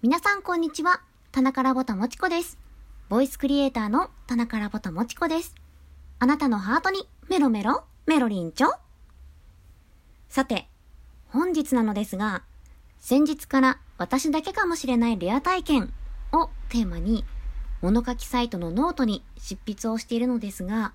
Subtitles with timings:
[0.00, 1.00] 皆さんこんにちは。
[1.32, 2.56] 田中ラボタもちこです。
[3.08, 5.56] ボイスクリエイターの田中ラボタもちこです。
[6.20, 8.68] あなたのハートにメロメロ、メロリンチョ。
[10.28, 10.68] さて、
[11.30, 12.44] 本日なのですが、
[13.00, 15.92] 先日から私だけかもしれないレア体験
[16.32, 17.24] をテーマに、
[17.82, 20.92] 物書きサイトのノートに執筆をしているのですが、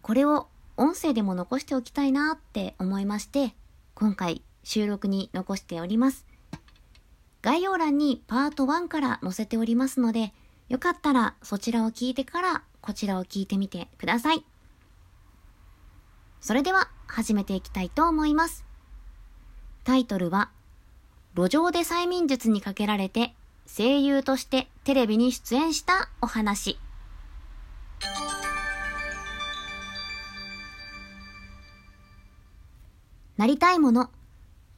[0.00, 3.54] これを音声でも残しておきたいなって思いまして、
[3.94, 6.31] 今回収録に残しております。
[7.42, 10.32] 概要欄にパート1から載せておりますので、
[10.68, 14.44] よかったらそちらを聞いてからこちらを聞いてみてください。
[16.40, 18.64] それでは始めていきたいと思います。
[19.84, 20.50] タイトルは、
[21.34, 23.34] 路上で催眠術にかけられて
[23.66, 26.78] 声優としてテレビに出演したお話。
[33.36, 34.10] なりたいもの、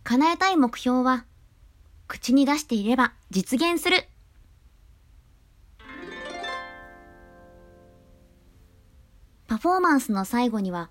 [0.05, 1.27] 叶えたい目標は、
[2.07, 4.07] 口に出していれば実現する。
[9.47, 10.91] パフォーマンスの最後には、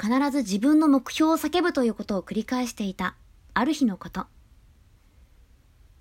[0.00, 3.16] 必ず自分の目標を叫ぶということを繰り返していた、
[3.54, 4.26] ある日のこと。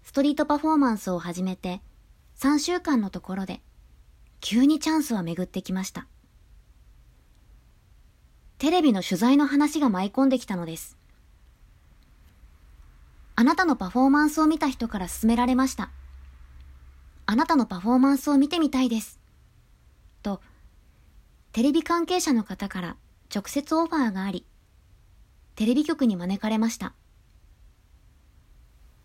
[0.04, 1.82] ストリートパフォーマンスを始めて、
[2.38, 3.61] 3週間のところで、
[4.42, 6.08] 急にチャンスは巡ってきました。
[8.59, 10.97] テレビの取材の話が舞い込んできたのです。
[13.40, 15.92] あなたのパフォーマンスを見た人から勧められました。
[17.28, 19.20] あなたのパフォーマンスを見てみたいです。
[20.24, 20.42] と、
[21.52, 22.98] テレビ関係者の方から
[23.34, 24.44] 直接オファーがあり、
[25.54, 26.96] テレビ局に招かれました。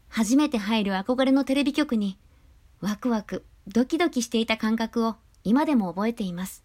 [0.09, 2.19] 初めて入る憧れのテレビ局に、
[2.81, 6.65] ワクワク、ドキドキしていた感覚を今でも覚えています。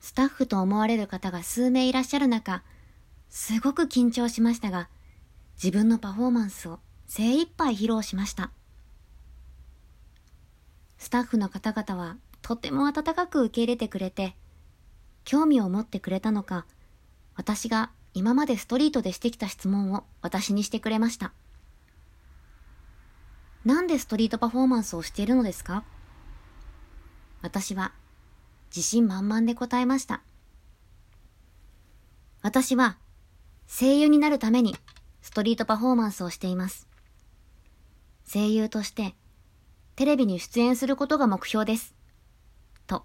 [0.00, 2.62] スタッフと思われる方が数名いらっしゃる中、
[3.28, 4.88] すごく緊張しましたが、
[5.62, 8.50] 自分のパフォーマンスを精一杯披露しました。
[10.98, 14.36] スタッフの方々はとても温かく受け入れてくれて、
[15.24, 16.66] 興味を持ってくれたのか、
[17.34, 21.32] 私が今までストリートでしてきた質問を私にしてくれました。
[23.64, 25.84] なんでストリートパフォーマンスをしているのですか？
[27.42, 27.92] 私は
[28.70, 30.22] 自信満々で答えました。
[32.42, 32.96] 私は
[33.66, 34.76] 声優になるために
[35.26, 36.86] ストリートパフォーマンスをしています。
[38.32, 39.16] 声優として
[39.96, 41.96] テレビに出演することが目標です。
[42.86, 43.04] と。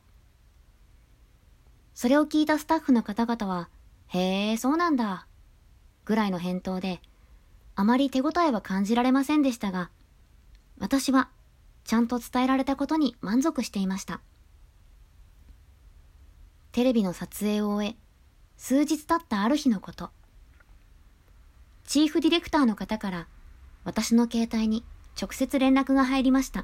[1.95, 3.69] それを聞いたスタッフの方々は、
[4.05, 5.25] へえ、そうなんだ。
[6.05, 7.01] ぐらいの返答で、
[7.73, 9.89] あまり手応えは感じられませんでしたが、
[10.77, 11.31] 私は
[11.85, 14.21] ちゃんと伝えられたことに満足していました。
[16.71, 17.95] テレビの撮影を終え、
[18.57, 20.11] 数日経ったある日のこと。
[21.91, 23.28] チーフディレクターの方から
[23.84, 24.85] 私の携帯に
[25.22, 26.63] 直接連絡が入りました。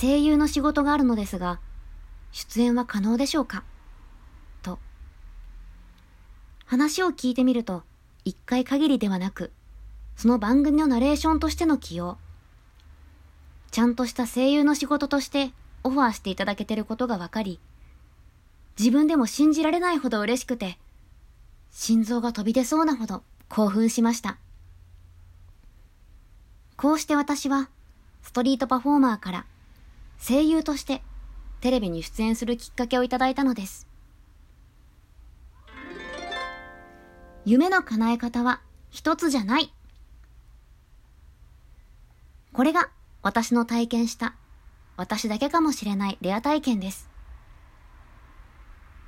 [0.00, 1.60] 声優の仕事があるのですが、
[2.32, 3.62] 出演は可能でしょうか？
[4.62, 4.80] と。
[6.64, 7.84] 話を聞いてみると、
[8.24, 9.52] 一回限りではなく、
[10.16, 12.18] その番組のナレーションとしての起用。
[13.70, 15.52] ちゃんとした声優の仕事として
[15.84, 17.60] オファーしていただけてることが分かり、
[18.76, 20.80] 自分でも信じられないほど嬉しくて、
[21.78, 24.38] 心臓が飛び出そうなほど興奮しました。
[26.78, 27.68] こうして私は、
[28.22, 29.46] ストリートパフォーマーから
[30.18, 31.02] 声優として
[31.60, 33.86] テレビに出演するきっかけをいただいたのです。
[37.44, 39.70] 夢の叶え方は一つじゃない。
[42.54, 42.88] これが
[43.22, 44.34] 私の体験した
[44.96, 47.10] 私だけかもしれないレア体験です。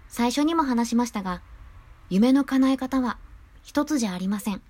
[0.08, 1.40] 最初にも話しましたが、
[2.10, 3.18] 夢の叶え方は
[3.62, 4.62] 一つじゃありません。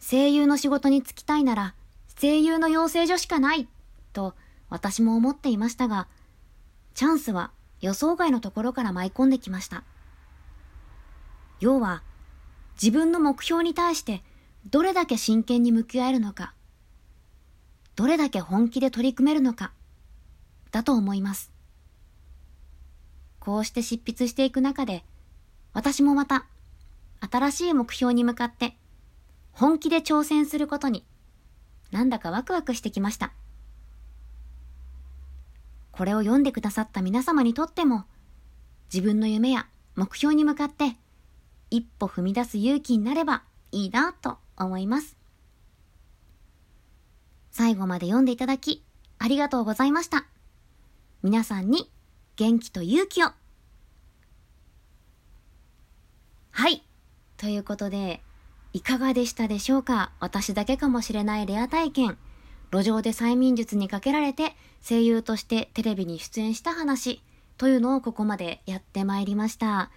[0.00, 1.74] 声優の仕事に就きたいなら、
[2.20, 3.68] 声優の養成所しかない
[4.12, 4.34] と
[4.68, 6.08] 私も思っていましたが、
[6.94, 9.84] チャンスは予想外のところから舞い込んできました。
[11.60, 12.02] 要は、
[12.74, 14.24] 自分の目標に対して
[14.70, 16.52] どれだけ真剣に向き合えるのか、
[17.94, 19.70] どれだけ本気で取り組めるのか、
[20.72, 21.52] だと思います。
[23.38, 25.04] こうして執筆していく中で、
[25.72, 26.46] 私もまた、
[27.20, 28.76] 新しい目標に向かって、
[29.52, 31.04] 本気で挑戦することに、
[31.90, 33.32] なんだかワクワクしてきました。
[35.92, 38.04] これを読んでくださった皆様にとっても、
[38.92, 40.96] 自分の夢や目標に向かって、
[41.70, 45.16] 一歩踏み出す勇気になればいいなと思います。
[47.50, 48.82] 最後まで読んでいただき、
[49.18, 50.26] ありがとうございました。
[51.22, 51.90] 皆さんに
[52.36, 53.30] 元気と勇気を。
[56.52, 56.82] はい。
[57.38, 58.22] ということで、
[58.74, 60.12] いかがでしたでしょうか？
[60.20, 62.18] 私だけかもしれないレア体験。
[62.70, 64.54] 路上で催眠術にかけられて
[64.86, 67.22] 声優としてテレビに出演した話
[67.58, 69.90] というのをここまでやってまいりました。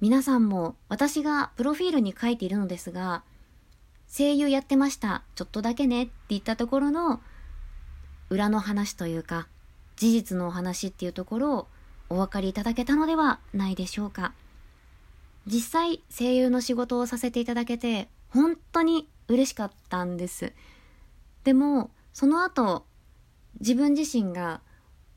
[0.00, 3.22] 皆さんも私がプロフィールに書いているのですが、
[4.08, 5.22] 声優やってました。
[5.34, 7.20] ちょっとだけねって言ったところの
[8.30, 9.48] 裏の話というか、
[9.96, 11.68] 事実のお話っていうところを
[12.10, 14.32] お分かりいただけたのではないでしょうか。
[15.46, 20.52] 実際声優の仕事をさせていただけて本当に嬉しかったんです。
[21.44, 22.86] でもその後
[23.60, 24.60] 自分自身が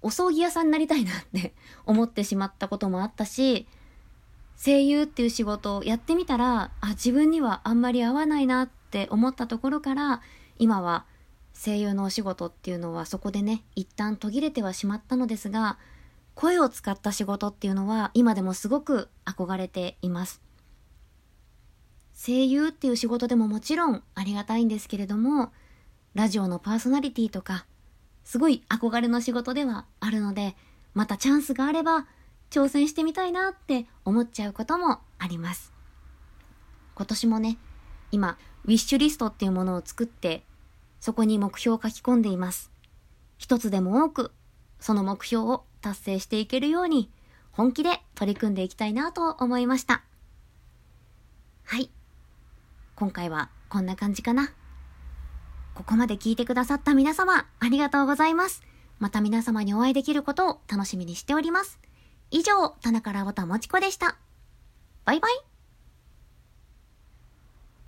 [0.02, 1.54] お葬儀屋さんになりたいなって
[1.86, 3.68] 思ってしまったこともあったし
[4.64, 10.22] 声優っていう仕事をやってみたらあ自分にはあんまり合わないなって思ったところから
[10.58, 11.06] 今は
[11.54, 15.78] 声優のお仕事っていうのはそこでね一旦途切れてはしまったのですが
[16.40, 20.42] 声を使った仕事っていうのは今でもすごく憧れています。
[22.14, 25.52] 声優っていう仕事でももちろんありがたいんですけれども
[26.14, 27.66] ラジオのパーソナリティとか
[28.24, 30.56] すごい憧れの仕事ではあるので
[30.94, 32.08] またチャンスがあれば
[32.50, 35.74] 挑戦してみたいなって思っちゃうこともあります。
[36.96, 37.58] 今年もね
[38.14, 40.46] 今ウィッシュリストっていうものを作って
[41.02, 42.72] そこに目標を書き込んでいます。
[43.38, 44.32] 一つでも多く
[44.80, 47.12] その目標を達成していけるように
[47.52, 50.04] 本気で取り組んでいきたいなと思いました。
[51.66, 51.90] はい。
[52.96, 54.54] 今回はこんな感じかな。
[55.74, 58.64] ここまで聞いてくださった皆様ありがとうございます。
[59.00, 61.80] また皆様にお会いできることを楽しみにしております。
[62.32, 64.18] 以上、田中らぼたもちこでした。
[65.06, 65.59] バイバイ。